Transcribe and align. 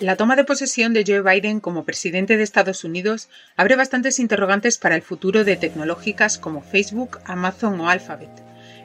La 0.00 0.14
toma 0.14 0.36
de 0.36 0.44
posesión 0.44 0.92
de 0.92 1.02
Joe 1.04 1.22
Biden 1.22 1.58
como 1.58 1.84
presidente 1.84 2.36
de 2.36 2.44
Estados 2.44 2.84
Unidos 2.84 3.28
abre 3.56 3.74
bastantes 3.74 4.20
interrogantes 4.20 4.78
para 4.78 4.94
el 4.94 5.02
futuro 5.02 5.42
de 5.42 5.56
tecnológicas 5.56 6.38
como 6.38 6.62
Facebook, 6.62 7.18
Amazon 7.24 7.80
o 7.80 7.90
Alphabet. 7.90 8.30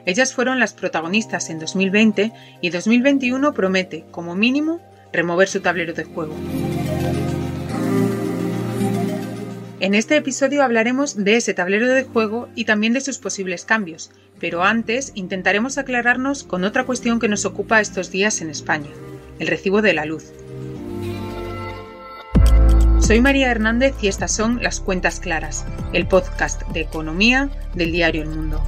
Ellas 0.06 0.34
fueron 0.34 0.58
las 0.58 0.72
protagonistas 0.72 1.50
en 1.50 1.60
2020 1.60 2.32
y 2.60 2.70
2021 2.70 3.54
promete, 3.54 4.04
como 4.10 4.34
mínimo, 4.34 4.80
remover 5.12 5.46
su 5.46 5.60
tablero 5.60 5.92
de 5.92 6.02
juego. 6.02 6.34
En 9.78 9.94
este 9.94 10.16
episodio 10.16 10.64
hablaremos 10.64 11.22
de 11.22 11.36
ese 11.36 11.54
tablero 11.54 11.86
de 11.86 12.02
juego 12.02 12.48
y 12.56 12.64
también 12.64 12.92
de 12.92 13.00
sus 13.00 13.18
posibles 13.18 13.64
cambios, 13.64 14.10
pero 14.40 14.64
antes 14.64 15.12
intentaremos 15.14 15.78
aclararnos 15.78 16.42
con 16.42 16.64
otra 16.64 16.84
cuestión 16.84 17.20
que 17.20 17.28
nos 17.28 17.44
ocupa 17.44 17.80
estos 17.80 18.10
días 18.10 18.40
en 18.40 18.50
España, 18.50 18.90
el 19.38 19.46
recibo 19.46 19.80
de 19.80 19.94
la 19.94 20.06
luz. 20.06 20.32
Soy 23.06 23.20
María 23.20 23.50
Hernández 23.50 23.94
y 24.00 24.08
estas 24.08 24.34
son 24.34 24.62
Las 24.62 24.80
Cuentas 24.80 25.20
Claras, 25.20 25.66
el 25.92 26.08
podcast 26.08 26.62
de 26.68 26.80
economía 26.80 27.50
del 27.74 27.92
diario 27.92 28.22
El 28.22 28.30
Mundo. 28.30 28.62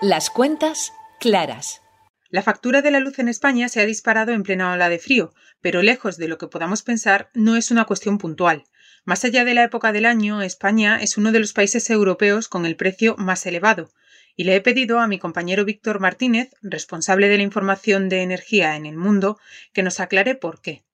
Las 0.00 0.30
Cuentas 0.30 0.92
Claras. 1.18 1.82
La 2.30 2.44
factura 2.44 2.82
de 2.82 2.92
la 2.92 3.00
luz 3.00 3.18
en 3.18 3.26
España 3.26 3.68
se 3.68 3.80
ha 3.80 3.84
disparado 3.84 4.30
en 4.30 4.44
plena 4.44 4.72
ola 4.72 4.88
de 4.88 5.00
frío, 5.00 5.34
pero 5.60 5.82
lejos 5.82 6.18
de 6.18 6.28
lo 6.28 6.38
que 6.38 6.46
podamos 6.46 6.82
pensar, 6.84 7.30
no 7.34 7.56
es 7.56 7.72
una 7.72 7.84
cuestión 7.84 8.16
puntual. 8.16 8.62
Más 9.04 9.24
allá 9.24 9.44
de 9.44 9.54
la 9.54 9.64
época 9.64 9.90
del 9.90 10.06
año, 10.06 10.40
España 10.40 11.00
es 11.02 11.18
uno 11.18 11.32
de 11.32 11.40
los 11.40 11.52
países 11.52 11.90
europeos 11.90 12.46
con 12.46 12.64
el 12.64 12.76
precio 12.76 13.16
más 13.18 13.44
elevado, 13.44 13.90
y 14.36 14.44
le 14.44 14.54
he 14.54 14.60
pedido 14.60 15.00
a 15.00 15.08
mi 15.08 15.18
compañero 15.18 15.64
Víctor 15.64 15.98
Martínez, 15.98 16.50
responsable 16.62 17.26
de 17.26 17.38
la 17.38 17.42
información 17.42 18.08
de 18.08 18.22
energía 18.22 18.76
en 18.76 18.86
el 18.86 18.96
mundo, 18.96 19.40
que 19.72 19.82
nos 19.82 19.98
aclare 19.98 20.36
por 20.36 20.60
qué. 20.60 20.84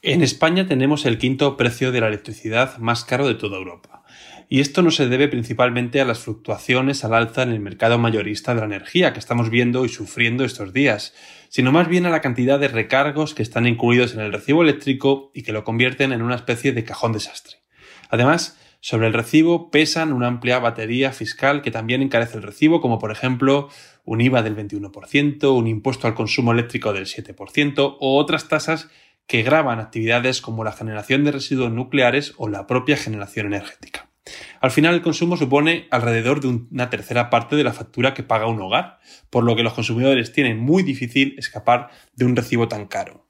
En 0.00 0.22
España 0.22 0.64
tenemos 0.68 1.06
el 1.06 1.18
quinto 1.18 1.56
precio 1.56 1.90
de 1.90 2.00
la 2.00 2.06
electricidad 2.06 2.78
más 2.78 3.04
caro 3.04 3.26
de 3.26 3.34
toda 3.34 3.58
Europa. 3.58 4.04
Y 4.48 4.60
esto 4.60 4.80
no 4.80 4.92
se 4.92 5.08
debe 5.08 5.26
principalmente 5.26 6.00
a 6.00 6.04
las 6.04 6.20
fluctuaciones 6.20 7.04
al 7.04 7.14
alza 7.14 7.42
en 7.42 7.50
el 7.50 7.58
mercado 7.58 7.98
mayorista 7.98 8.54
de 8.54 8.60
la 8.60 8.66
energía 8.66 9.12
que 9.12 9.18
estamos 9.18 9.50
viendo 9.50 9.84
y 9.84 9.88
sufriendo 9.88 10.44
estos 10.44 10.72
días, 10.72 11.14
sino 11.48 11.72
más 11.72 11.88
bien 11.88 12.06
a 12.06 12.10
la 12.10 12.20
cantidad 12.20 12.60
de 12.60 12.68
recargos 12.68 13.34
que 13.34 13.42
están 13.42 13.66
incluidos 13.66 14.14
en 14.14 14.20
el 14.20 14.32
recibo 14.32 14.62
eléctrico 14.62 15.32
y 15.34 15.42
que 15.42 15.52
lo 15.52 15.64
convierten 15.64 16.12
en 16.12 16.22
una 16.22 16.36
especie 16.36 16.70
de 16.70 16.84
cajón 16.84 17.12
desastre. 17.12 17.56
Además, 18.08 18.56
sobre 18.80 19.08
el 19.08 19.14
recibo 19.14 19.72
pesan 19.72 20.12
una 20.12 20.28
amplia 20.28 20.60
batería 20.60 21.10
fiscal 21.10 21.60
que 21.60 21.72
también 21.72 22.02
encarece 22.02 22.36
el 22.36 22.44
recibo, 22.44 22.80
como 22.80 23.00
por 23.00 23.10
ejemplo 23.10 23.68
un 24.04 24.20
IVA 24.20 24.42
del 24.42 24.56
21%, 24.56 25.52
un 25.52 25.66
impuesto 25.66 26.06
al 26.06 26.14
consumo 26.14 26.52
eléctrico 26.52 26.92
del 26.92 27.06
7% 27.06 27.96
o 27.98 28.16
otras 28.16 28.46
tasas 28.46 28.88
que 29.28 29.42
graban 29.42 29.78
actividades 29.78 30.40
como 30.40 30.64
la 30.64 30.72
generación 30.72 31.22
de 31.22 31.32
residuos 31.32 31.70
nucleares 31.70 32.32
o 32.38 32.48
la 32.48 32.66
propia 32.66 32.96
generación 32.96 33.46
energética. 33.46 34.08
Al 34.60 34.70
final 34.70 34.94
el 34.94 35.02
consumo 35.02 35.36
supone 35.36 35.86
alrededor 35.90 36.40
de 36.40 36.48
una 36.48 36.90
tercera 36.90 37.30
parte 37.30 37.54
de 37.54 37.62
la 37.62 37.72
factura 37.72 38.14
que 38.14 38.22
paga 38.22 38.46
un 38.46 38.60
hogar, 38.60 38.98
por 39.30 39.44
lo 39.44 39.54
que 39.54 39.62
los 39.62 39.74
consumidores 39.74 40.32
tienen 40.32 40.58
muy 40.58 40.82
difícil 40.82 41.34
escapar 41.38 41.90
de 42.14 42.24
un 42.24 42.34
recibo 42.34 42.68
tan 42.68 42.86
caro. 42.86 43.26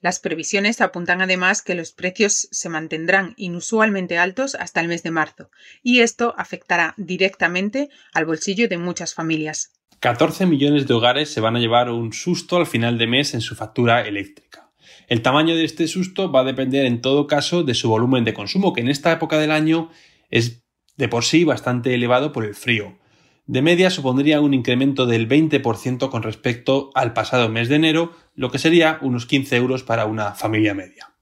Las 0.00 0.18
previsiones 0.18 0.80
apuntan 0.80 1.20
además 1.20 1.62
que 1.62 1.74
los 1.74 1.92
precios 1.92 2.48
se 2.50 2.68
mantendrán 2.68 3.34
inusualmente 3.36 4.18
altos 4.18 4.54
hasta 4.54 4.80
el 4.80 4.88
mes 4.88 5.02
de 5.02 5.12
marzo, 5.12 5.50
y 5.82 6.00
esto 6.00 6.34
afectará 6.38 6.94
directamente 6.96 7.88
al 8.12 8.24
bolsillo 8.24 8.68
de 8.68 8.78
muchas 8.78 9.14
familias. 9.14 9.72
14 10.00 10.46
millones 10.46 10.88
de 10.88 10.94
hogares 10.94 11.32
se 11.32 11.40
van 11.40 11.54
a 11.54 11.60
llevar 11.60 11.88
un 11.88 12.12
susto 12.12 12.56
al 12.56 12.66
final 12.66 12.98
de 12.98 13.06
mes 13.06 13.34
en 13.34 13.40
su 13.40 13.54
factura 13.54 14.00
eléctrica. 14.02 14.61
El 15.08 15.22
tamaño 15.22 15.54
de 15.56 15.64
este 15.64 15.88
susto 15.88 16.30
va 16.30 16.40
a 16.40 16.44
depender 16.44 16.86
en 16.86 17.00
todo 17.00 17.26
caso 17.26 17.62
de 17.62 17.74
su 17.74 17.88
volumen 17.88 18.24
de 18.24 18.34
consumo, 18.34 18.72
que 18.72 18.80
en 18.80 18.88
esta 18.88 19.12
época 19.12 19.38
del 19.38 19.50
año 19.50 19.90
es 20.30 20.64
de 20.96 21.08
por 21.08 21.24
sí 21.24 21.44
bastante 21.44 21.94
elevado 21.94 22.32
por 22.32 22.44
el 22.44 22.54
frío. 22.54 22.98
De 23.46 23.60
media 23.60 23.90
supondría 23.90 24.40
un 24.40 24.54
incremento 24.54 25.06
del 25.06 25.28
20% 25.28 26.10
con 26.10 26.22
respecto 26.22 26.90
al 26.94 27.12
pasado 27.12 27.48
mes 27.48 27.68
de 27.68 27.76
enero, 27.76 28.12
lo 28.34 28.50
que 28.50 28.58
sería 28.58 28.98
unos 29.02 29.26
15 29.26 29.56
euros 29.56 29.82
para 29.82 30.06
una 30.06 30.32
familia 30.32 30.74
media. 30.74 31.12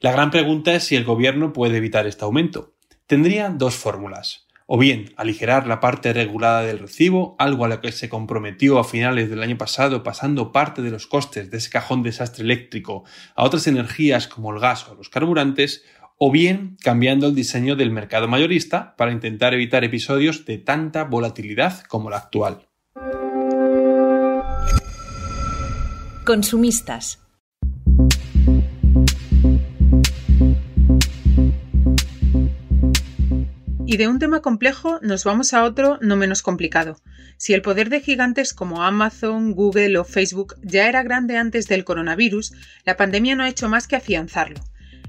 La 0.00 0.12
gran 0.12 0.30
pregunta 0.30 0.74
es 0.74 0.84
si 0.84 0.96
el 0.96 1.04
gobierno 1.04 1.52
puede 1.52 1.76
evitar 1.76 2.06
este 2.06 2.24
aumento. 2.24 2.74
Tendría 3.06 3.50
dos 3.50 3.74
fórmulas 3.74 4.47
o 4.70 4.76
bien 4.76 5.14
aligerar 5.16 5.66
la 5.66 5.80
parte 5.80 6.12
regulada 6.12 6.60
del 6.60 6.78
recibo, 6.78 7.34
algo 7.38 7.64
a 7.64 7.68
lo 7.68 7.80
que 7.80 7.90
se 7.90 8.10
comprometió 8.10 8.78
a 8.78 8.84
finales 8.84 9.30
del 9.30 9.42
año 9.42 9.56
pasado 9.56 10.02
pasando 10.02 10.52
parte 10.52 10.82
de 10.82 10.90
los 10.90 11.06
costes 11.06 11.50
de 11.50 11.56
ese 11.56 11.70
cajón 11.70 12.02
desastre 12.02 12.44
eléctrico 12.44 13.04
a 13.34 13.44
otras 13.44 13.66
energías 13.66 14.28
como 14.28 14.52
el 14.52 14.60
gas 14.60 14.86
o 14.86 14.94
los 14.94 15.08
carburantes, 15.08 15.84
o 16.18 16.30
bien 16.30 16.76
cambiando 16.82 17.28
el 17.28 17.34
diseño 17.34 17.76
del 17.76 17.90
mercado 17.90 18.28
mayorista 18.28 18.94
para 18.96 19.10
intentar 19.10 19.54
evitar 19.54 19.84
episodios 19.84 20.44
de 20.44 20.58
tanta 20.58 21.04
volatilidad 21.04 21.84
como 21.84 22.10
la 22.10 22.18
actual. 22.18 22.68
Consumistas 26.26 27.20
Y 33.90 33.96
de 33.96 34.06
un 34.06 34.18
tema 34.18 34.42
complejo 34.42 35.00
nos 35.00 35.24
vamos 35.24 35.54
a 35.54 35.64
otro 35.64 35.96
no 36.02 36.14
menos 36.14 36.42
complicado. 36.42 37.00
Si 37.38 37.54
el 37.54 37.62
poder 37.62 37.88
de 37.88 38.02
gigantes 38.02 38.52
como 38.52 38.82
Amazon, 38.82 39.52
Google 39.52 39.96
o 39.96 40.04
Facebook 40.04 40.56
ya 40.62 40.90
era 40.90 41.02
grande 41.02 41.38
antes 41.38 41.68
del 41.68 41.86
coronavirus, 41.86 42.52
la 42.84 42.98
pandemia 42.98 43.34
no 43.34 43.44
ha 43.44 43.48
hecho 43.48 43.70
más 43.70 43.88
que 43.88 43.96
afianzarlo. 43.96 44.60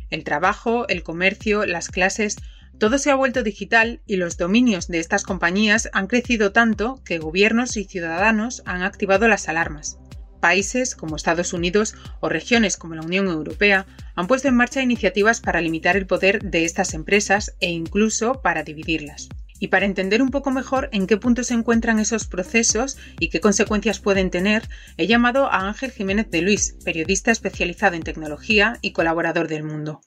El 0.09 0.23
trabajo, 0.23 0.88
el 0.88 1.03
comercio, 1.03 1.66
las 1.66 1.90
clases, 1.90 2.38
todo 2.78 3.00
se 3.00 3.12
ha 3.12 3.16
vuelto 3.16 3.44
digital 3.44 4.00
y 4.07 4.16
los 4.16 4.38
dominios 4.38 4.88
de 4.88 5.00
estas 5.00 5.23
compañías 5.23 5.90
han 5.91 6.07
crecido 6.07 6.53
tanto 6.53 7.01
que 7.03 7.19
gobiernos 7.19 7.75
y 7.75 7.84
ciudadanos 7.84 8.63
han 8.66 8.84
activado 8.84 9.28
las 9.28 9.50
alarmas. 9.50 9.97
Países 10.39 10.95
como 10.95 11.16
Estados 11.16 11.53
Unidos 11.53 11.95
o 12.19 12.29
regiones 12.29 12.77
como 12.77 12.95
la 12.95 13.01
Unión 13.01 13.27
Europea 13.27 13.85
han 14.16 14.27
puesto 14.27 14.47
en 14.47 14.55
marcha 14.55 14.81
iniciativas 14.81 15.41
para 15.41 15.61
limitar 15.61 15.97
el 15.97 16.07
poder 16.07 16.41
de 16.44 16.66
estas 16.66 16.94
empresas 16.94 17.55
e 17.59 17.69
incluso 17.69 18.41
para 18.41 18.63
dividirlas. 18.63 19.29
Y 19.59 19.67
para 19.67 19.85
entender 19.85 20.22
un 20.22 20.29
poco 20.29 20.51
mejor 20.51 20.89
en 20.94 21.05
qué 21.05 21.17
punto 21.17 21.44
se 21.44 21.53
encuentran 21.53 21.99
esos 21.99 22.25
procesos 22.25 22.97
y 23.19 23.29
qué 23.29 23.41
consecuencias 23.41 23.99
pueden 23.99 24.29
tener, 24.29 24.63
he 24.97 25.05
llamado 25.05 25.51
a 25.51 25.67
Ángel 25.67 25.91
Jiménez 25.91 26.29
de 26.31 26.41
Luis, 26.41 26.78
periodista 26.85 27.31
especializado 27.31 27.95
en 27.95 28.03
tecnología 28.03 28.78
y 28.81 28.91
colaborador 28.91 29.47
del 29.49 29.63
Mundo. 29.63 30.01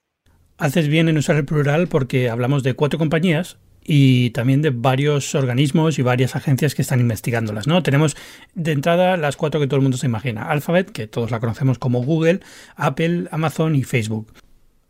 Haces 0.56 0.88
bien 0.88 1.08
en 1.08 1.18
usar 1.18 1.36
el 1.36 1.44
plural 1.44 1.88
porque 1.88 2.30
hablamos 2.30 2.62
de 2.62 2.74
cuatro 2.74 2.98
compañías 2.98 3.58
y 3.84 4.30
también 4.30 4.62
de 4.62 4.70
varios 4.70 5.34
organismos 5.34 5.98
y 5.98 6.02
varias 6.02 6.36
agencias 6.36 6.74
que 6.74 6.82
están 6.82 7.00
investigándolas. 7.00 7.66
¿no? 7.66 7.82
Tenemos 7.82 8.16
de 8.54 8.72
entrada 8.72 9.16
las 9.16 9.36
cuatro 9.36 9.60
que 9.60 9.66
todo 9.66 9.76
el 9.76 9.82
mundo 9.82 9.98
se 9.98 10.06
imagina. 10.06 10.44
Alphabet, 10.44 10.90
que 10.90 11.06
todos 11.06 11.30
la 11.30 11.40
conocemos 11.40 11.78
como 11.78 12.02
Google, 12.02 12.40
Apple, 12.76 13.28
Amazon 13.30 13.74
y 13.74 13.84
Facebook. 13.84 14.32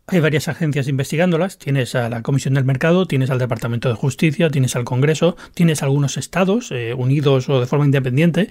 Hay 0.07 0.19
varias 0.19 0.47
agencias 0.49 0.87
investigándolas. 0.87 1.57
Tienes 1.57 1.95
a 1.95 2.09
la 2.09 2.21
Comisión 2.21 2.55
del 2.55 2.65
Mercado, 2.65 3.07
tienes 3.07 3.29
al 3.29 3.39
Departamento 3.39 3.89
de 3.89 3.95
Justicia, 3.95 4.49
tienes 4.49 4.75
al 4.75 4.83
Congreso, 4.83 5.37
tienes 5.53 5.81
algunos 5.81 6.17
estados 6.17 6.71
eh, 6.71 6.93
unidos 6.93 7.47
o 7.49 7.59
de 7.61 7.67
forma 7.67 7.85
independiente 7.85 8.49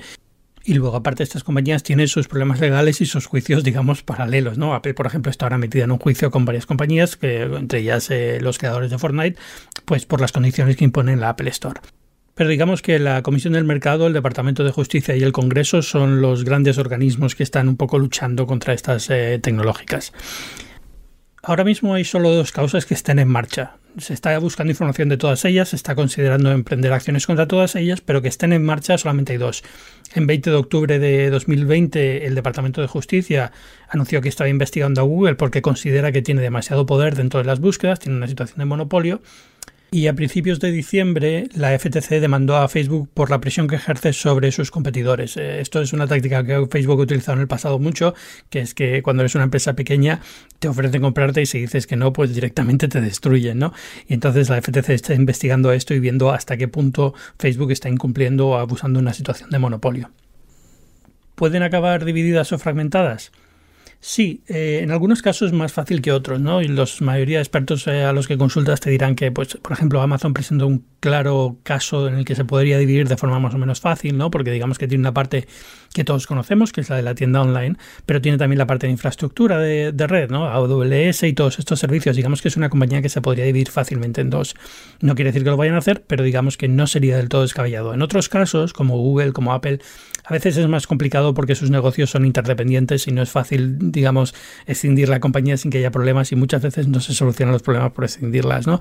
y 0.64 0.74
luego, 0.74 0.96
aparte, 0.96 1.24
estas 1.24 1.42
compañías 1.42 1.82
tienen 1.82 2.06
sus 2.06 2.28
problemas 2.28 2.60
legales 2.60 3.00
y 3.00 3.06
sus 3.06 3.26
juicios, 3.26 3.64
digamos, 3.64 4.02
paralelos, 4.02 4.58
¿no? 4.58 4.74
Apple, 4.74 4.94
por 4.94 5.06
ejemplo, 5.06 5.30
está 5.30 5.46
ahora 5.46 5.58
metida 5.58 5.84
en 5.84 5.90
un 5.90 5.98
juicio 5.98 6.30
con 6.30 6.44
varias 6.44 6.66
compañías, 6.66 7.16
que, 7.16 7.42
entre 7.42 7.80
ellas 7.80 8.10
eh, 8.10 8.38
los 8.40 8.58
creadores 8.58 8.90
de 8.90 8.98
Fortnite, 8.98 9.38
pues 9.84 10.06
por 10.06 10.20
las 10.20 10.32
condiciones 10.32 10.76
que 10.76 10.84
imponen 10.84 11.20
la 11.20 11.30
Apple 11.30 11.50
Store. 11.50 11.80
Pero 12.34 12.48
digamos 12.48 12.80
que 12.80 12.98
la 12.98 13.22
Comisión 13.22 13.52
del 13.52 13.64
Mercado, 13.64 14.06
el 14.06 14.12
Departamento 14.12 14.64
de 14.64 14.70
Justicia 14.70 15.14
y 15.14 15.22
el 15.22 15.32
Congreso 15.32 15.82
son 15.82 16.20
los 16.20 16.44
grandes 16.44 16.78
organismos 16.78 17.34
que 17.34 17.42
están 17.42 17.68
un 17.68 17.76
poco 17.76 17.98
luchando 17.98 18.46
contra 18.46 18.72
estas 18.72 19.10
eh, 19.10 19.38
tecnológicas. 19.42 20.12
Ahora 21.42 21.64
mismo 21.64 21.94
hay 21.94 22.04
solo 22.04 22.30
dos 22.30 22.52
causas 22.52 22.86
que 22.86 22.94
estén 22.94 23.18
en 23.18 23.28
marcha 23.28 23.76
se 23.98 24.14
está 24.14 24.38
buscando 24.38 24.70
información 24.70 25.08
de 25.08 25.16
todas 25.16 25.44
ellas, 25.44 25.70
se 25.70 25.76
está 25.76 25.94
considerando 25.94 26.50
emprender 26.52 26.92
acciones 26.92 27.26
contra 27.26 27.46
todas 27.46 27.74
ellas, 27.76 28.00
pero 28.00 28.22
que 28.22 28.28
estén 28.28 28.52
en 28.52 28.64
marcha 28.64 28.96
solamente 28.98 29.32
hay 29.32 29.38
dos. 29.38 29.62
En 30.14 30.26
20 30.26 30.50
de 30.50 30.56
octubre 30.56 30.98
de 30.98 31.30
2020, 31.30 32.26
el 32.26 32.34
Departamento 32.34 32.80
de 32.80 32.86
Justicia 32.86 33.52
anunció 33.88 34.20
que 34.20 34.28
estaba 34.28 34.48
investigando 34.48 35.00
a 35.00 35.04
Google 35.04 35.34
porque 35.34 35.62
considera 35.62 36.12
que 36.12 36.22
tiene 36.22 36.40
demasiado 36.40 36.86
poder 36.86 37.16
dentro 37.16 37.40
de 37.40 37.46
las 37.46 37.60
búsquedas, 37.60 37.98
tiene 37.98 38.16
una 38.16 38.28
situación 38.28 38.58
de 38.58 38.64
monopolio 38.64 39.22
y 39.94 40.06
a 40.06 40.14
principios 40.14 40.58
de 40.58 40.70
diciembre 40.70 41.48
la 41.54 41.78
FTC 41.78 42.18
demandó 42.18 42.56
a 42.56 42.66
Facebook 42.68 43.10
por 43.12 43.28
la 43.28 43.42
presión 43.42 43.68
que 43.68 43.76
ejerce 43.76 44.14
sobre 44.14 44.50
sus 44.50 44.70
competidores. 44.70 45.36
Eh, 45.36 45.60
esto 45.60 45.82
es 45.82 45.92
una 45.92 46.06
táctica 46.06 46.44
que 46.44 46.66
Facebook 46.70 47.00
ha 47.00 47.02
utilizado 47.02 47.34
en 47.34 47.42
el 47.42 47.46
pasado 47.46 47.78
mucho, 47.78 48.14
que 48.48 48.60
es 48.60 48.72
que 48.72 49.02
cuando 49.02 49.22
eres 49.22 49.34
una 49.34 49.44
empresa 49.44 49.74
pequeña 49.74 50.20
te 50.60 50.68
ofrecen 50.68 51.02
comprarte 51.02 51.42
y 51.42 51.46
si 51.46 51.60
dices 51.60 51.86
que 51.86 51.96
no, 51.96 52.10
pues 52.14 52.34
directamente 52.34 52.88
te 52.88 53.02
destruyen, 53.02 53.58
¿no? 53.58 53.74
Y 54.08 54.14
entonces 54.14 54.48
la 54.48 54.62
FTC 54.62 54.88
está 54.88 55.12
investigando 55.12 55.72
esto 55.72 55.92
y 55.92 56.00
viendo 56.00 56.32
hasta 56.32 56.56
qué 56.56 56.68
punto 56.68 57.12
Facebook 57.38 57.70
está 57.70 57.90
incumpliendo 57.90 58.48
o 58.48 58.56
abusando 58.56 58.98
de 58.98 59.02
una 59.02 59.12
situación 59.12 59.50
de 59.50 59.58
monopolio. 59.58 60.10
¿Pueden 61.34 61.62
acabar 61.62 62.06
divididas 62.06 62.50
o 62.52 62.58
fragmentadas? 62.58 63.30
Sí, 64.04 64.42
eh, 64.48 64.80
en 64.82 64.90
algunos 64.90 65.22
casos 65.22 65.52
es 65.52 65.52
más 65.52 65.72
fácil 65.72 66.02
que 66.02 66.10
otros, 66.10 66.40
¿no? 66.40 66.60
Y 66.60 66.66
los 66.66 67.00
mayoría 67.02 67.38
de 67.38 67.42
expertos 67.44 67.86
eh, 67.86 68.02
a 68.02 68.12
los 68.12 68.26
que 68.26 68.36
consultas 68.36 68.80
te 68.80 68.90
dirán 68.90 69.14
que, 69.14 69.30
pues, 69.30 69.56
por 69.62 69.70
ejemplo, 69.70 70.02
Amazon 70.02 70.34
presenta 70.34 70.64
un 70.64 70.84
claro 70.98 71.58
caso 71.62 72.08
en 72.08 72.14
el 72.16 72.24
que 72.24 72.34
se 72.34 72.44
podría 72.44 72.78
dividir 72.78 73.06
de 73.06 73.16
forma 73.16 73.38
más 73.38 73.54
o 73.54 73.58
menos 73.58 73.80
fácil, 73.80 74.18
¿no? 74.18 74.28
Porque 74.28 74.50
digamos 74.50 74.76
que 74.76 74.88
tiene 74.88 75.02
una 75.02 75.14
parte 75.14 75.46
que 75.94 76.02
todos 76.02 76.26
conocemos, 76.26 76.72
que 76.72 76.80
es 76.80 76.90
la 76.90 76.96
de 76.96 77.02
la 77.02 77.14
tienda 77.14 77.42
online, 77.42 77.76
pero 78.04 78.20
tiene 78.20 78.38
también 78.38 78.58
la 78.58 78.66
parte 78.66 78.88
de 78.88 78.92
infraestructura 78.92 79.58
de, 79.58 79.92
de 79.92 80.06
red, 80.08 80.30
¿no? 80.30 80.48
AWS 80.48 81.22
y 81.22 81.32
todos 81.32 81.60
estos 81.60 81.78
servicios. 81.78 82.16
Digamos 82.16 82.42
que 82.42 82.48
es 82.48 82.56
una 82.56 82.70
compañía 82.70 83.02
que 83.02 83.08
se 83.08 83.20
podría 83.20 83.44
dividir 83.44 83.70
fácilmente 83.70 84.20
en 84.20 84.30
dos. 84.30 84.56
No 85.00 85.14
quiere 85.14 85.30
decir 85.30 85.44
que 85.44 85.50
lo 85.50 85.56
vayan 85.56 85.76
a 85.76 85.78
hacer, 85.78 86.02
pero 86.08 86.24
digamos 86.24 86.56
que 86.56 86.66
no 86.66 86.88
sería 86.88 87.16
del 87.18 87.28
todo 87.28 87.42
descabellado. 87.42 87.94
En 87.94 88.02
otros 88.02 88.28
casos, 88.28 88.72
como 88.72 88.96
Google, 88.96 89.32
como 89.32 89.52
Apple, 89.52 89.78
a 90.24 90.32
veces 90.32 90.56
es 90.56 90.68
más 90.68 90.86
complicado 90.86 91.34
porque 91.34 91.54
sus 91.54 91.70
negocios 91.70 92.10
son 92.10 92.24
interdependientes 92.24 93.08
y 93.08 93.12
no 93.12 93.22
es 93.22 93.30
fácil, 93.30 93.91
digamos, 93.92 94.34
escindir 94.66 95.08
la 95.08 95.20
compañía 95.20 95.56
sin 95.56 95.70
que 95.70 95.78
haya 95.78 95.90
problemas 95.90 96.32
y 96.32 96.36
muchas 96.36 96.62
veces 96.62 96.88
no 96.88 97.00
se 97.00 97.14
solucionan 97.14 97.52
los 97.52 97.62
problemas 97.62 97.92
por 97.92 98.04
escindirlas, 98.04 98.66
¿no? 98.66 98.80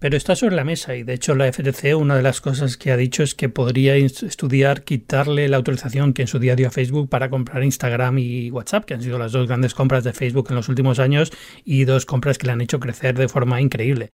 Pero 0.00 0.16
está 0.16 0.36
sobre 0.36 0.54
la 0.54 0.62
mesa 0.62 0.94
y 0.94 1.02
de 1.02 1.14
hecho 1.14 1.34
la 1.34 1.52
FTC 1.52 1.96
una 1.96 2.14
de 2.14 2.22
las 2.22 2.40
cosas 2.40 2.76
que 2.76 2.92
ha 2.92 2.96
dicho 2.96 3.24
es 3.24 3.34
que 3.34 3.48
podría 3.48 3.96
estudiar 3.96 4.84
quitarle 4.84 5.48
la 5.48 5.56
autorización 5.56 6.12
que 6.12 6.22
en 6.22 6.28
su 6.28 6.38
día 6.38 6.54
dio 6.54 6.68
a 6.68 6.70
Facebook 6.70 7.08
para 7.08 7.30
comprar 7.30 7.64
Instagram 7.64 8.18
y 8.18 8.50
WhatsApp, 8.52 8.84
que 8.84 8.94
han 8.94 9.02
sido 9.02 9.18
las 9.18 9.32
dos 9.32 9.48
grandes 9.48 9.74
compras 9.74 10.04
de 10.04 10.12
Facebook 10.12 10.46
en 10.50 10.56
los 10.56 10.68
últimos 10.68 11.00
años 11.00 11.32
y 11.64 11.84
dos 11.84 12.06
compras 12.06 12.38
que 12.38 12.46
le 12.46 12.52
han 12.52 12.60
hecho 12.60 12.78
crecer 12.78 13.18
de 13.18 13.28
forma 13.28 13.60
increíble. 13.60 14.10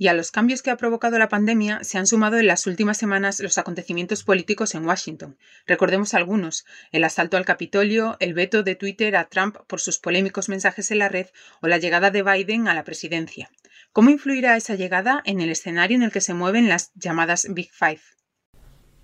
Y 0.00 0.06
a 0.06 0.14
los 0.14 0.30
cambios 0.30 0.62
que 0.62 0.70
ha 0.70 0.76
provocado 0.76 1.18
la 1.18 1.28
pandemia 1.28 1.82
se 1.82 1.98
han 1.98 2.06
sumado 2.06 2.38
en 2.38 2.46
las 2.46 2.68
últimas 2.68 2.96
semanas 2.96 3.40
los 3.40 3.58
acontecimientos 3.58 4.22
políticos 4.22 4.76
en 4.76 4.86
Washington. 4.86 5.36
Recordemos 5.66 6.14
algunos, 6.14 6.64
el 6.92 7.02
asalto 7.02 7.36
al 7.36 7.44
Capitolio, 7.44 8.16
el 8.20 8.32
veto 8.32 8.62
de 8.62 8.76
Twitter 8.76 9.16
a 9.16 9.28
Trump 9.28 9.56
por 9.66 9.80
sus 9.80 9.98
polémicos 9.98 10.48
mensajes 10.48 10.92
en 10.92 11.00
la 11.00 11.08
red 11.08 11.26
o 11.60 11.66
la 11.66 11.78
llegada 11.78 12.12
de 12.12 12.22
Biden 12.22 12.68
a 12.68 12.74
la 12.74 12.84
presidencia. 12.84 13.50
¿Cómo 13.92 14.10
influirá 14.10 14.56
esa 14.56 14.76
llegada 14.76 15.20
en 15.24 15.40
el 15.40 15.50
escenario 15.50 15.96
en 15.96 16.04
el 16.04 16.12
que 16.12 16.20
se 16.20 16.32
mueven 16.32 16.68
las 16.68 16.92
llamadas 16.94 17.48
Big 17.50 17.72
Five? 17.72 18.00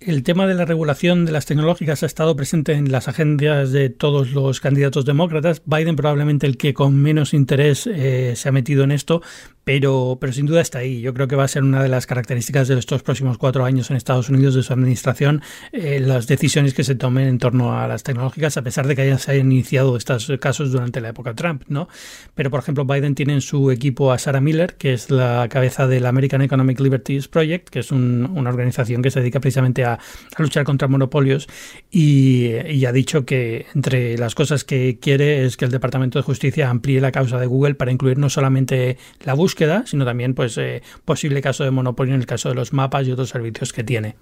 El 0.05 0.21
tema 0.21 0.45
de 0.45 0.53
la 0.53 0.65
regulación 0.65 1.25
de 1.25 1.31
las 1.31 1.47
tecnológicas 1.47 2.03
ha 2.03 2.05
estado 2.05 2.35
presente 2.35 2.73
en 2.73 2.91
las 2.91 3.07
agendas 3.07 3.71
de 3.71 3.89
todos 3.89 4.33
los 4.33 4.59
candidatos 4.59 5.03
demócratas. 5.03 5.63
Biden 5.65 5.95
probablemente 5.95 6.45
el 6.45 6.57
que 6.57 6.75
con 6.75 6.95
menos 6.95 7.33
interés 7.33 7.87
eh, 7.87 8.35
se 8.35 8.49
ha 8.49 8.51
metido 8.51 8.83
en 8.83 8.91
esto, 8.91 9.23
pero, 9.63 10.19
pero 10.21 10.31
sin 10.31 10.45
duda 10.45 10.61
está 10.61 10.77
ahí. 10.77 11.01
Yo 11.01 11.15
creo 11.15 11.27
que 11.27 11.35
va 11.35 11.45
a 11.45 11.47
ser 11.47 11.63
una 11.63 11.81
de 11.81 11.89
las 11.89 12.05
características 12.05 12.67
de 12.67 12.77
estos 12.77 13.01
próximos 13.01 13.39
cuatro 13.39 13.65
años 13.65 13.89
en 13.89 13.97
Estados 13.97 14.29
Unidos 14.29 14.53
de 14.53 14.61
su 14.61 14.73
administración 14.73 15.41
eh, 15.71 15.99
las 15.99 16.27
decisiones 16.27 16.75
que 16.75 16.83
se 16.83 16.93
tomen 16.93 17.27
en 17.27 17.39
torno 17.39 17.75
a 17.75 17.87
las 17.87 18.03
tecnológicas, 18.03 18.57
a 18.57 18.61
pesar 18.61 18.85
de 18.85 18.95
que 18.95 19.01
hayan, 19.01 19.17
se 19.17 19.31
hayan 19.31 19.51
iniciado 19.51 19.97
estos 19.97 20.31
casos 20.39 20.71
durante 20.71 21.01
la 21.01 21.09
época 21.09 21.33
Trump, 21.33 21.63
¿no? 21.67 21.89
Pero, 22.35 22.51
por 22.51 22.59
ejemplo, 22.59 22.85
Biden 22.85 23.15
tiene 23.15 23.33
en 23.33 23.41
su 23.41 23.71
equipo 23.71 24.11
a 24.11 24.19
Sarah 24.19 24.39
Miller, 24.39 24.75
que 24.75 24.93
es 24.93 25.09
la 25.09 25.47
cabeza 25.49 25.87
del 25.87 26.05
American 26.05 26.43
Economic 26.43 26.79
Liberties 26.79 27.27
Project, 27.27 27.69
que 27.69 27.79
es 27.79 27.91
una 27.91 28.47
organización 28.47 29.01
que 29.01 29.09
se 29.09 29.19
dedica 29.19 29.39
precisamente 29.39 29.83
a, 29.83 29.94
luchar 30.37 30.63
contra 30.63 30.87
monopolios 30.87 31.47
y, 31.91 32.85
ha 32.85 32.91
dicho 32.91 33.25
que 33.25 33.65
entre 33.73 34.15
las 34.17 34.35
cosas 34.35 34.63
que 34.63 34.99
quiere 34.99 35.43
es 35.43 35.57
que 35.57 35.65
el 35.65 35.71
Departamento 35.71 36.19
de 36.19 36.23
Justicia 36.23 36.69
amplíe 36.69 37.01
la 37.01 37.11
causa 37.11 37.39
de 37.39 37.47
Google 37.47 37.73
para 37.73 37.91
incluir 37.91 38.19
no 38.19 38.29
solamente 38.29 38.99
la 39.23 39.33
búsqueda, 39.33 39.55
queda, 39.55 39.83
sino 39.85 40.05
también 40.05 40.33
pues 40.33 40.57
eh, 40.57 40.83
posible 41.05 41.41
caso 41.41 41.63
de 41.63 41.71
monopolio 41.71 42.13
en 42.13 42.19
el 42.19 42.27
caso 42.27 42.49
de 42.49 42.55
los 42.55 42.73
mapas 42.73 43.07
y 43.07 43.11
otros 43.11 43.29
servicios 43.29 43.73
que 43.73 43.83
tiene. 43.83 44.15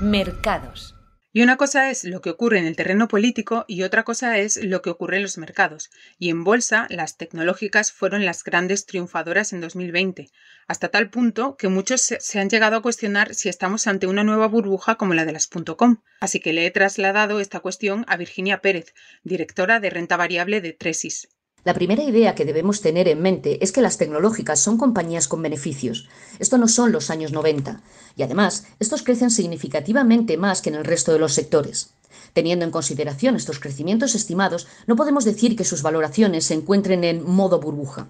Mercados. 0.00 0.99
Y 1.32 1.42
una 1.42 1.56
cosa 1.56 1.90
es 1.90 2.02
lo 2.02 2.20
que 2.20 2.30
ocurre 2.30 2.58
en 2.58 2.66
el 2.66 2.74
terreno 2.74 3.06
político 3.06 3.64
y 3.68 3.84
otra 3.84 4.02
cosa 4.02 4.38
es 4.38 4.56
lo 4.56 4.82
que 4.82 4.90
ocurre 4.90 5.18
en 5.18 5.22
los 5.22 5.38
mercados. 5.38 5.90
Y 6.18 6.28
en 6.28 6.42
bolsa, 6.42 6.88
las 6.90 7.16
tecnológicas 7.16 7.92
fueron 7.92 8.24
las 8.24 8.42
grandes 8.42 8.84
triunfadoras 8.84 9.52
en 9.52 9.60
2020, 9.60 10.28
hasta 10.66 10.88
tal 10.88 11.08
punto 11.08 11.56
que 11.56 11.68
muchos 11.68 12.00
se 12.00 12.40
han 12.40 12.50
llegado 12.50 12.76
a 12.76 12.82
cuestionar 12.82 13.34
si 13.34 13.48
estamos 13.48 13.86
ante 13.86 14.08
una 14.08 14.24
nueva 14.24 14.48
burbuja 14.48 14.96
como 14.96 15.14
la 15.14 15.24
de 15.24 15.32
las 15.32 15.46
.com. 15.46 16.02
Así 16.20 16.40
que 16.40 16.52
le 16.52 16.66
he 16.66 16.70
trasladado 16.72 17.38
esta 17.38 17.60
cuestión 17.60 18.04
a 18.08 18.16
Virginia 18.16 18.60
Pérez, 18.60 18.92
directora 19.22 19.78
de 19.78 19.90
renta 19.90 20.16
variable 20.16 20.60
de 20.60 20.72
Tresis. 20.72 21.28
La 21.62 21.74
primera 21.74 22.02
idea 22.02 22.34
que 22.34 22.46
debemos 22.46 22.80
tener 22.80 23.06
en 23.06 23.20
mente 23.20 23.62
es 23.62 23.70
que 23.70 23.82
las 23.82 23.98
tecnológicas 23.98 24.60
son 24.60 24.78
compañías 24.78 25.28
con 25.28 25.42
beneficios. 25.42 26.08
Esto 26.38 26.56
no 26.56 26.68
son 26.68 26.90
los 26.90 27.10
años 27.10 27.32
90. 27.32 27.82
Y 28.16 28.22
además, 28.22 28.64
estos 28.78 29.02
crecen 29.02 29.30
significativamente 29.30 30.38
más 30.38 30.62
que 30.62 30.70
en 30.70 30.76
el 30.76 30.84
resto 30.84 31.12
de 31.12 31.18
los 31.18 31.34
sectores. 31.34 31.92
Teniendo 32.32 32.64
en 32.64 32.70
consideración 32.70 33.36
estos 33.36 33.58
crecimientos 33.58 34.14
estimados, 34.14 34.68
no 34.86 34.96
podemos 34.96 35.24
decir 35.26 35.54
que 35.54 35.64
sus 35.64 35.82
valoraciones 35.82 36.46
se 36.46 36.54
encuentren 36.54 37.04
en 37.04 37.28
modo 37.28 37.60
burbuja. 37.60 38.08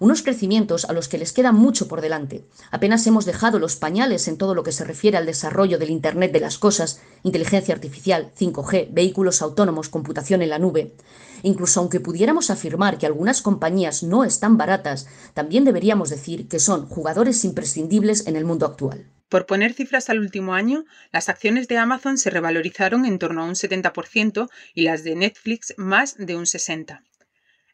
Unos 0.00 0.22
crecimientos 0.22 0.86
a 0.86 0.94
los 0.94 1.08
que 1.08 1.18
les 1.18 1.34
queda 1.34 1.52
mucho 1.52 1.86
por 1.86 2.00
delante. 2.00 2.46
Apenas 2.70 3.06
hemos 3.06 3.26
dejado 3.26 3.58
los 3.58 3.76
pañales 3.76 4.28
en 4.28 4.38
todo 4.38 4.54
lo 4.54 4.62
que 4.62 4.72
se 4.72 4.82
refiere 4.82 5.18
al 5.18 5.26
desarrollo 5.26 5.76
del 5.76 5.90
Internet 5.90 6.32
de 6.32 6.40
las 6.40 6.56
Cosas, 6.56 7.02
inteligencia 7.22 7.74
artificial, 7.74 8.32
5G, 8.34 8.88
vehículos 8.92 9.42
autónomos, 9.42 9.90
computación 9.90 10.40
en 10.40 10.48
la 10.48 10.58
nube. 10.58 10.94
Incluso 11.42 11.80
aunque 11.80 12.00
pudiéramos 12.00 12.48
afirmar 12.48 12.96
que 12.96 13.04
algunas 13.04 13.42
compañías 13.42 14.02
no 14.02 14.24
están 14.24 14.56
baratas, 14.56 15.06
también 15.34 15.66
deberíamos 15.66 16.08
decir 16.08 16.48
que 16.48 16.60
son 16.60 16.86
jugadores 16.86 17.44
imprescindibles 17.44 18.26
en 18.26 18.36
el 18.36 18.46
mundo 18.46 18.64
actual. 18.64 19.04
Por 19.28 19.44
poner 19.44 19.74
cifras 19.74 20.08
al 20.08 20.18
último 20.18 20.54
año, 20.54 20.86
las 21.12 21.28
acciones 21.28 21.68
de 21.68 21.76
Amazon 21.76 22.16
se 22.16 22.30
revalorizaron 22.30 23.04
en 23.04 23.18
torno 23.18 23.42
a 23.42 23.44
un 23.44 23.54
70% 23.54 24.48
y 24.72 24.80
las 24.80 25.04
de 25.04 25.14
Netflix 25.14 25.74
más 25.76 26.16
de 26.16 26.36
un 26.36 26.44
60%. 26.46 27.02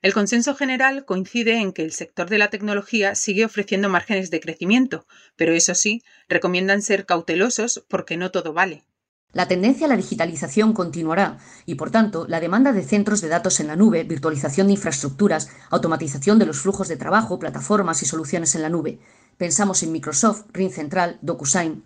El 0.07 0.15
consenso 0.15 0.55
general 0.55 1.05
coincide 1.05 1.61
en 1.61 1.73
que 1.73 1.83
el 1.83 1.91
sector 1.91 2.31
de 2.31 2.39
la 2.39 2.49
tecnología 2.49 3.17
sigue 3.17 3.45
ofreciendo 3.45 3.89
márgenes 3.89 4.31
de 4.31 4.39
crecimiento, 4.39 5.05
pero 5.35 5.53
eso 5.53 5.75
sí, 5.75 6.05
recomiendan 6.29 6.81
ser 6.81 7.07
cautelosos 7.07 7.85
porque 7.89 8.17
no 8.17 8.31
todo 8.31 8.53
vale. 8.53 8.85
La 9.33 9.49
tendencia 9.49 9.87
a 9.87 9.89
la 9.89 9.97
digitalización 9.97 10.75
continuará 10.75 11.39
y, 11.65 11.75
por 11.75 11.91
tanto, 11.91 12.25
la 12.29 12.39
demanda 12.39 12.73
de 12.73 12.85
centros 12.85 13.21
de 13.21 13.27
datos 13.27 13.59
en 13.59 13.67
la 13.67 13.75
nube, 13.75 14.05
virtualización 14.05 14.69
de 14.69 14.75
infraestructuras, 14.75 15.51
automatización 15.71 16.39
de 16.39 16.47
los 16.47 16.61
flujos 16.61 16.87
de 16.87 16.97
trabajo, 16.97 17.41
plataformas 17.41 18.01
y 18.03 18.07
soluciones 18.07 18.55
en 18.55 18.63
la 18.63 18.69
nube. 18.69 19.01
Pensamos 19.39 19.83
en 19.83 19.91
Microsoft, 19.91 20.45
Ring 20.53 20.71
Central, 20.71 21.19
DocuSign. 21.21 21.83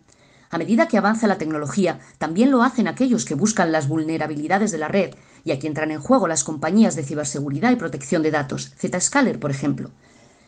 A 0.51 0.59
medida 0.59 0.89
que 0.89 0.99
avanza 0.99 1.29
la 1.29 1.39
tecnología, 1.39 2.01
también 2.19 2.51
lo 2.51 2.63
hacen 2.63 2.89
aquellos 2.89 3.25
que 3.25 3.35
buscan 3.37 3.71
las 3.71 3.87
vulnerabilidades 3.87 4.73
de 4.73 4.79
la 4.79 4.89
red 4.89 5.15
y 5.45 5.53
aquí 5.53 5.69
entran 5.69 5.93
en 5.93 6.01
juego 6.01 6.27
las 6.27 6.43
compañías 6.43 6.97
de 6.97 7.05
ciberseguridad 7.05 7.71
y 7.71 7.77
protección 7.77 8.23
de 8.23 8.33
datos, 8.33 8.75
Zscaler, 8.77 9.39
por 9.39 9.53
ejemplo. 9.53 9.91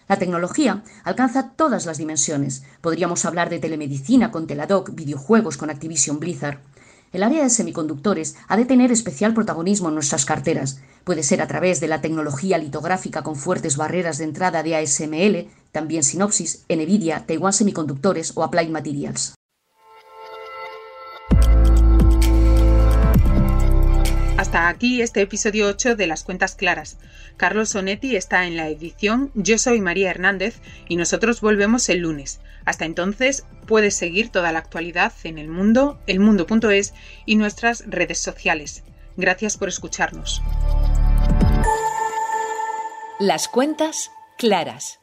La 0.08 0.18
tecnología 0.18 0.82
alcanza 1.04 1.50
todas 1.50 1.86
las 1.86 1.98
dimensiones. 1.98 2.64
Podríamos 2.80 3.24
hablar 3.24 3.48
de 3.48 3.60
telemedicina 3.60 4.32
con 4.32 4.48
Teladoc, 4.48 4.92
videojuegos 4.92 5.56
con 5.56 5.70
Activision 5.70 6.18
Blizzard. 6.18 6.58
El 7.12 7.22
área 7.22 7.44
de 7.44 7.50
semiconductores 7.50 8.36
ha 8.48 8.56
de 8.56 8.64
tener 8.64 8.90
especial 8.90 9.34
protagonismo 9.34 9.88
en 9.88 9.94
nuestras 9.94 10.24
carteras. 10.24 10.80
Puede 11.04 11.22
ser 11.22 11.40
a 11.42 11.46
través 11.46 11.78
de 11.80 11.86
la 11.86 12.00
tecnología 12.00 12.58
litográfica 12.58 13.22
con 13.22 13.36
fuertes 13.36 13.76
barreras 13.76 14.18
de 14.18 14.24
entrada 14.24 14.64
de 14.64 14.76
ASML, 14.76 15.48
también 15.70 16.02
Synopsys, 16.02 16.64
Nvidia, 16.68 17.24
Taiwan 17.26 17.52
Semiconductores 17.52 18.32
o 18.34 18.42
Applied 18.42 18.70
Materials. 18.70 19.34
Hasta 24.52 24.68
aquí 24.68 25.00
este 25.00 25.22
episodio 25.22 25.66
8 25.66 25.96
de 25.96 26.06
Las 26.06 26.24
Cuentas 26.24 26.54
Claras. 26.54 26.98
Carlos 27.38 27.70
Sonetti 27.70 28.16
está 28.16 28.46
en 28.46 28.58
la 28.58 28.68
edición, 28.68 29.30
yo 29.32 29.56
soy 29.56 29.80
María 29.80 30.10
Hernández 30.10 30.60
y 30.88 30.96
nosotros 30.96 31.40
volvemos 31.40 31.88
el 31.88 32.00
lunes. 32.00 32.42
Hasta 32.66 32.84
entonces 32.84 33.46
puedes 33.66 33.96
seguir 33.96 34.28
toda 34.28 34.52
la 34.52 34.58
actualidad 34.58 35.14
en 35.24 35.38
el 35.38 35.48
mundo, 35.48 36.02
elmundo.es 36.06 36.92
y 37.24 37.36
nuestras 37.36 37.84
redes 37.86 38.18
sociales. 38.18 38.84
Gracias 39.16 39.56
por 39.56 39.70
escucharnos. 39.70 40.42
Las 43.18 43.48
cuentas 43.48 44.10
claras. 44.36 45.01